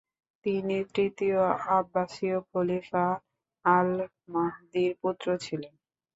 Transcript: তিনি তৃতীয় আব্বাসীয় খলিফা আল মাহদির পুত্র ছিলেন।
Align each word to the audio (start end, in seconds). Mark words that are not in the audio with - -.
তিনি 0.45 0.77
তৃতীয় 0.93 1.41
আব্বাসীয় 1.71 2.37
খলিফা 2.49 3.05
আল 3.65 3.89
মাহদির 4.33 4.91
পুত্র 5.01 5.27
ছিলেন। 5.45 5.73